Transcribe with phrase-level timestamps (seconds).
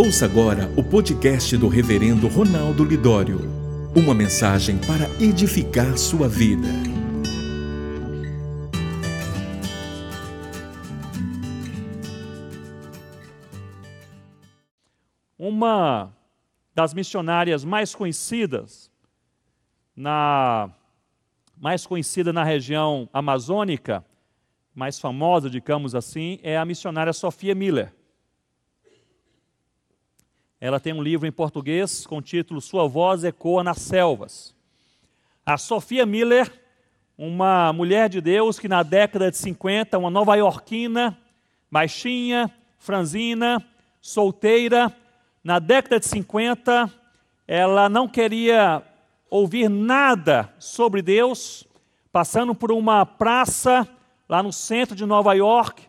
[0.00, 3.40] Ouça agora o podcast do Reverendo Ronaldo Lidório.
[3.96, 6.68] Uma mensagem para edificar sua vida.
[15.36, 16.14] Uma
[16.72, 18.92] das missionárias mais conhecidas
[19.96, 20.70] na
[21.56, 24.04] mais conhecida na região amazônica,
[24.72, 27.97] mais famosa, digamos assim, é a missionária Sofia Miller.
[30.60, 34.52] Ela tem um livro em português com o título Sua Voz Ecoa nas Selvas.
[35.46, 36.52] A Sofia Miller,
[37.16, 41.16] uma mulher de Deus que na década de 50, uma nova-iorquina,
[41.70, 43.64] baixinha, franzina,
[44.00, 44.92] solteira,
[45.44, 46.92] na década de 50,
[47.46, 48.82] ela não queria
[49.30, 51.68] ouvir nada sobre Deus,
[52.10, 53.88] passando por uma praça
[54.28, 55.84] lá no centro de Nova York,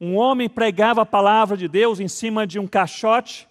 [0.00, 3.46] um homem pregava a palavra de Deus em cima de um caixote,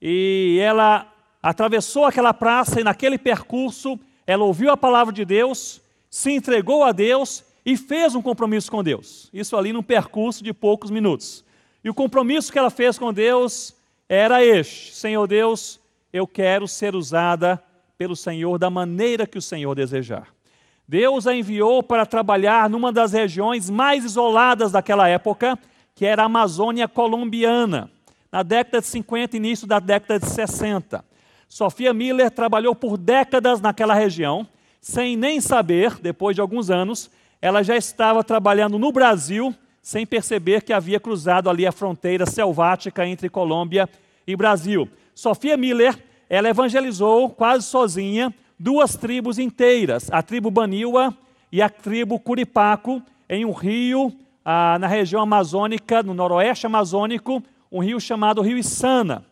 [0.00, 1.10] e ela
[1.42, 6.92] atravessou aquela praça e naquele percurso ela ouviu a palavra de Deus, se entregou a
[6.92, 9.28] Deus e fez um compromisso com Deus.
[9.32, 11.44] Isso ali num percurso de poucos minutos.
[11.82, 13.74] E o compromisso que ela fez com Deus
[14.08, 15.80] era este: Senhor Deus,
[16.12, 17.62] eu quero ser usada
[17.98, 20.28] pelo Senhor da maneira que o Senhor desejar.
[20.86, 25.58] Deus a enviou para trabalhar numa das regiões mais isoladas daquela época,
[25.94, 27.90] que era a Amazônia colombiana
[28.34, 31.04] na década de 50 início da década de 60.
[31.48, 34.44] Sofia Miller trabalhou por décadas naquela região,
[34.80, 37.08] sem nem saber, depois de alguns anos,
[37.40, 43.06] ela já estava trabalhando no Brasil, sem perceber que havia cruzado ali a fronteira selvática
[43.06, 43.88] entre Colômbia
[44.26, 44.88] e Brasil.
[45.14, 45.96] Sofia Miller,
[46.28, 51.16] ela evangelizou quase sozinha duas tribos inteiras, a tribo Baniwa
[51.52, 54.12] e a tribo Curipaco, em um rio
[54.44, 57.40] ah, na região amazônica, no noroeste amazônico,
[57.74, 59.24] um rio chamado Rio Içana.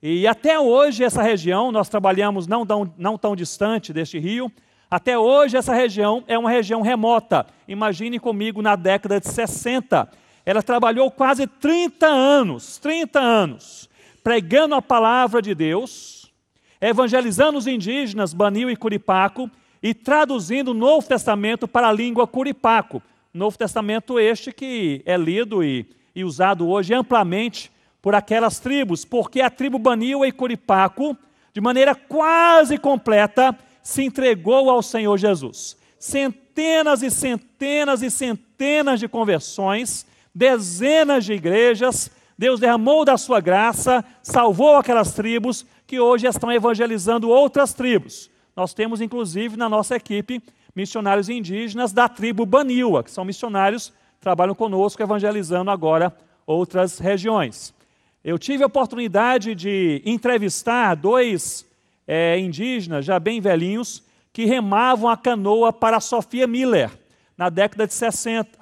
[0.00, 4.50] E até hoje essa região, nós trabalhamos não tão, não tão distante deste rio,
[4.88, 7.44] até hoje essa região é uma região remota.
[7.66, 10.08] Imagine comigo na década de 60.
[10.46, 13.90] Ela trabalhou quase 30 anos, 30 anos,
[14.22, 16.32] pregando a palavra de Deus,
[16.80, 19.50] evangelizando os indígenas Banil e Curipaco
[19.82, 23.02] e traduzindo o Novo Testamento para a língua Curipaco.
[23.34, 27.70] Novo Testamento este que é lido e, e usado hoje amplamente
[28.02, 31.16] por aquelas tribos, porque a tribo Baniu e Curipaco,
[31.52, 35.76] de maneira quase completa, se entregou ao Senhor Jesus.
[35.98, 44.02] Centenas e centenas e centenas de conversões, dezenas de igrejas, Deus derramou da sua graça,
[44.22, 48.30] salvou aquelas tribos que hoje estão evangelizando outras tribos.
[48.56, 50.42] Nós temos, inclusive, na nossa equipe,
[50.74, 56.16] missionários indígenas da tribo Baniwa, que são missionários, trabalham conosco evangelizando agora
[56.46, 57.74] outras regiões.
[58.22, 61.66] Eu tive a oportunidade de entrevistar dois
[62.06, 66.90] é, indígenas, já bem velhinhos, que remavam a canoa para Sofia Miller,
[67.34, 68.58] na década de 60.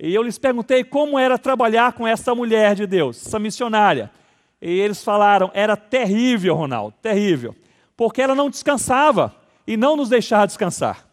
[0.00, 4.10] E eu lhes perguntei como era trabalhar com essa mulher de Deus, essa missionária.
[4.60, 7.54] E eles falaram: era terrível, Ronaldo, terrível,
[7.96, 9.32] porque ela não descansava
[9.68, 11.06] e não nos deixava descansar.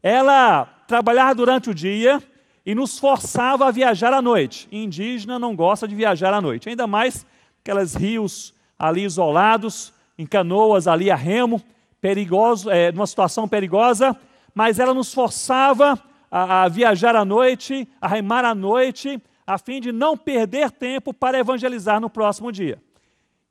[0.00, 2.22] Ela trabalhava durante o dia
[2.64, 4.68] e nos forçava a viajar à noite.
[4.70, 7.26] Indígena não gosta de viajar à noite, ainda mais
[7.62, 11.62] aqueles rios ali isolados, em canoas ali a remo,
[12.00, 14.16] perigoso, é, numa situação perigosa,
[14.52, 19.80] mas ela nos forçava a, a viajar à noite, a remar à noite, a fim
[19.80, 22.82] de não perder tempo para evangelizar no próximo dia.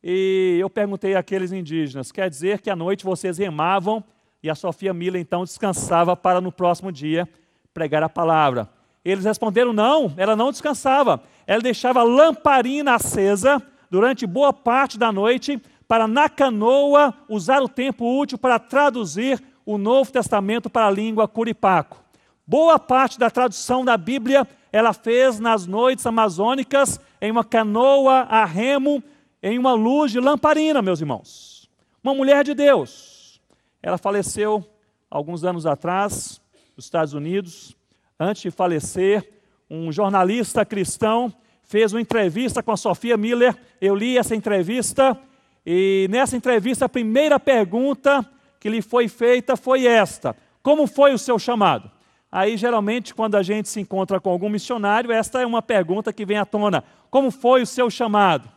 [0.03, 4.03] E eu perguntei àqueles indígenas: quer dizer que à noite vocês remavam
[4.43, 7.29] e a Sofia Mila então descansava para no próximo dia
[7.73, 8.67] pregar a palavra?
[9.05, 13.61] Eles responderam: não, ela não descansava, ela deixava a lamparina acesa
[13.91, 19.78] durante boa parte da noite para, na canoa, usar o tempo útil para traduzir o
[19.78, 22.02] Novo Testamento para a língua curipaco.
[22.47, 28.46] Boa parte da tradução da Bíblia ela fez nas noites amazônicas em uma canoa a
[28.46, 29.03] remo,
[29.44, 31.70] em uma luz de lamparina, meus irmãos.
[32.02, 33.41] Uma mulher de Deus.
[33.84, 34.66] Ela faleceu
[35.09, 36.40] alguns anos atrás,
[36.78, 37.76] nos Estados Unidos.
[38.17, 39.29] Antes de falecer,
[39.70, 41.34] um jornalista cristão
[41.72, 43.56] fez uma entrevista com a Sofia Miller.
[43.79, 45.18] Eu li essa entrevista
[45.66, 48.29] e nessa entrevista a primeira pergunta
[48.59, 51.90] que lhe foi feita foi esta: Como foi o seu chamado?
[52.29, 56.26] Aí, geralmente, quando a gente se encontra com algum missionário, esta é uma pergunta que
[56.26, 58.50] vem à tona: Como foi o seu chamado?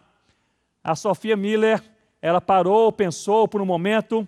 [0.83, 1.81] A Sofia Miller,
[2.21, 4.27] ela parou, pensou por um momento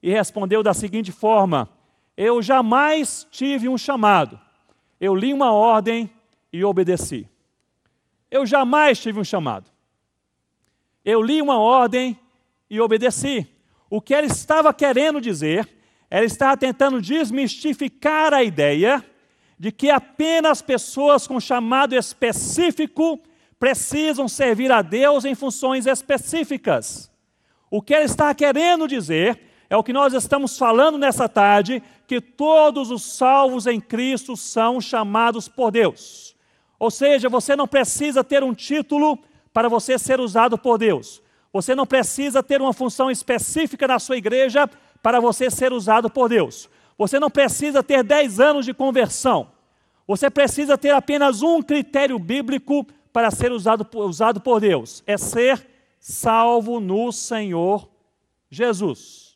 [0.00, 1.68] e respondeu da seguinte forma:
[2.16, 4.38] Eu jamais tive um chamado.
[5.00, 6.08] Eu li uma ordem
[6.52, 7.28] e obedeci.
[8.30, 9.70] Eu jamais tive um chamado.
[11.04, 12.18] Eu li uma ordem
[12.68, 13.46] e obedeci.
[13.88, 15.68] O que ela estava querendo dizer,
[16.10, 19.04] ela estava tentando desmistificar a ideia
[19.58, 23.18] de que apenas pessoas com chamado específico
[23.58, 27.10] precisam servir a Deus em funções específicas.
[27.70, 32.20] O que ela está querendo dizer é o que nós estamos falando nessa tarde, que
[32.20, 36.34] todos os salvos em Cristo são chamados por Deus.
[36.78, 39.18] Ou seja, você não precisa ter um título
[39.52, 41.20] para você ser usado por Deus.
[41.52, 44.68] Você não precisa ter uma função específica na sua igreja
[45.02, 46.68] para você ser usado por Deus.
[46.96, 49.50] Você não precisa ter 10 anos de conversão.
[50.06, 55.66] Você precisa ter apenas um critério bíblico para ser usado, usado por Deus: é ser
[55.98, 57.88] salvo no Senhor
[58.50, 59.27] Jesus.